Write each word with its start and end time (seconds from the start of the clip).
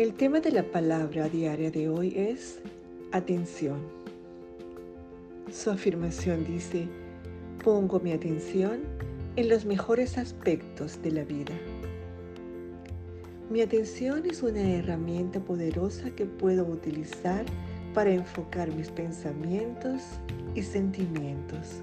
El 0.00 0.14
tema 0.14 0.40
de 0.40 0.50
la 0.50 0.62
palabra 0.62 1.28
diaria 1.28 1.70
de 1.70 1.90
hoy 1.90 2.14
es 2.16 2.58
atención. 3.12 3.80
Su 5.52 5.68
afirmación 5.68 6.42
dice, 6.46 6.88
pongo 7.62 8.00
mi 8.00 8.12
atención 8.12 8.80
en 9.36 9.50
los 9.50 9.66
mejores 9.66 10.16
aspectos 10.16 11.02
de 11.02 11.10
la 11.10 11.24
vida. 11.24 11.52
Mi 13.50 13.60
atención 13.60 14.24
es 14.24 14.42
una 14.42 14.62
herramienta 14.62 15.38
poderosa 15.38 16.08
que 16.12 16.24
puedo 16.24 16.64
utilizar 16.64 17.44
para 17.92 18.10
enfocar 18.10 18.74
mis 18.74 18.88
pensamientos 18.88 20.00
y 20.54 20.62
sentimientos. 20.62 21.82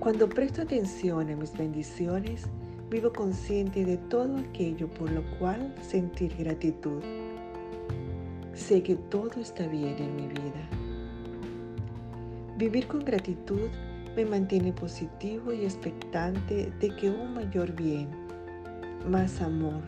Cuando 0.00 0.30
presto 0.30 0.62
atención 0.62 1.28
a 1.28 1.36
mis 1.36 1.52
bendiciones, 1.52 2.46
vivo 2.92 3.10
consciente 3.10 3.86
de 3.86 3.96
todo 3.96 4.36
aquello 4.36 4.86
por 4.86 5.10
lo 5.10 5.22
cual 5.38 5.74
sentir 5.80 6.36
gratitud. 6.36 7.02
Sé 8.52 8.82
que 8.82 8.96
todo 8.96 9.40
está 9.40 9.66
bien 9.66 9.96
en 9.98 10.14
mi 10.14 10.26
vida. 10.28 10.68
Vivir 12.58 12.86
con 12.86 13.02
gratitud 13.02 13.70
me 14.14 14.26
mantiene 14.26 14.74
positivo 14.74 15.54
y 15.54 15.64
expectante 15.64 16.70
de 16.80 16.94
que 16.96 17.08
un 17.08 17.32
mayor 17.32 17.72
bien, 17.72 18.10
más 19.08 19.40
amor, 19.40 19.80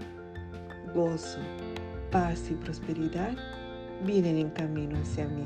gozo, 0.94 1.40
paz 2.10 2.50
y 2.50 2.54
prosperidad 2.54 3.36
vienen 4.06 4.38
en 4.38 4.48
camino 4.48 4.96
hacia 4.98 5.28
mí. 5.28 5.44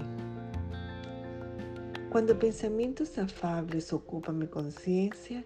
Cuando 2.08 2.38
pensamientos 2.38 3.18
afables 3.18 3.92
ocupan 3.92 4.38
mi 4.38 4.46
conciencia, 4.46 5.44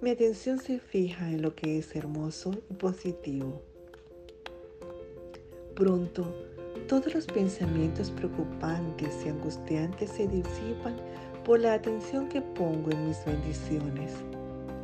mi 0.00 0.10
atención 0.10 0.58
se 0.58 0.78
fija 0.78 1.30
en 1.30 1.42
lo 1.42 1.54
que 1.54 1.78
es 1.78 1.94
hermoso 1.96 2.52
y 2.70 2.74
positivo. 2.74 3.62
Pronto, 5.74 6.34
todos 6.88 7.14
los 7.14 7.26
pensamientos 7.26 8.10
preocupantes 8.10 9.24
y 9.24 9.28
angustiantes 9.28 10.10
se 10.10 10.28
disipan 10.28 10.96
por 11.44 11.60
la 11.60 11.74
atención 11.74 12.28
que 12.28 12.42
pongo 12.42 12.90
en 12.90 13.08
mis 13.08 13.24
bendiciones, 13.24 14.12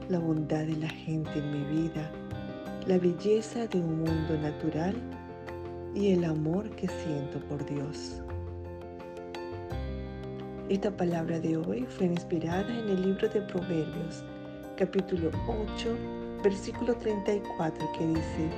la 0.08 0.18
bondad 0.18 0.64
de 0.64 0.76
la 0.76 0.88
gente 0.88 1.38
en 1.38 1.50
mi 1.50 1.82
vida, 1.82 2.10
la 2.86 2.98
belleza 2.98 3.66
de 3.66 3.78
un 3.78 3.98
mundo 3.98 4.38
natural 4.40 4.94
y 5.94 6.12
el 6.12 6.24
amor 6.24 6.70
que 6.70 6.88
siento 6.88 7.38
por 7.48 7.64
Dios. 7.66 8.22
Esta 10.68 10.96
palabra 10.96 11.40
de 11.40 11.56
hoy 11.56 11.84
fue 11.88 12.06
inspirada 12.06 12.72
en 12.78 12.88
el 12.88 13.02
libro 13.02 13.28
de 13.28 13.42
Proverbios, 13.42 14.24
capítulo 14.80 15.30
8, 15.46 15.94
versículo 16.42 16.94
34, 16.94 17.92
que 17.98 18.06
dice, 18.06 18.48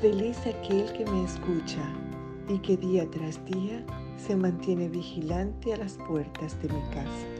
Feliz 0.00 0.36
aquel 0.40 0.92
que 0.92 1.04
me 1.04 1.22
escucha 1.22 1.80
y 2.48 2.58
que 2.58 2.76
día 2.76 3.08
tras 3.08 3.38
día 3.44 3.84
se 4.16 4.34
mantiene 4.34 4.88
vigilante 4.88 5.74
a 5.74 5.76
las 5.76 5.96
puertas 6.08 6.60
de 6.60 6.70
mi 6.70 6.82
casa. 6.92 7.39